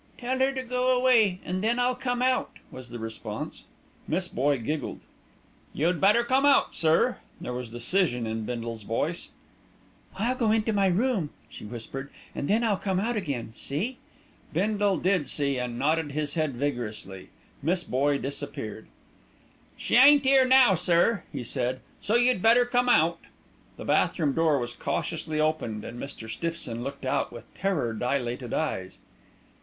[0.17, 3.65] "Tell her to go away, and then I'll come out," was the response.
[4.07, 5.01] Miss Boye giggled.
[5.75, 9.29] "You'd better come out, sir." There was decision in Bindle's voice.
[10.15, 13.99] "I'll go into my room," she whispered, "and then I'll come out again, see?"
[14.53, 17.29] Bindle did see, and nodded his head vigorously.
[17.61, 18.87] Miss Boye disappeared.
[19.77, 23.19] "She ain't 'ere now, sir," he said, "so you'd better come out."
[23.77, 26.27] The bathroom door was cautiously opened, and Mr.
[26.27, 28.97] Stiffson looked out with terror dilated eyes.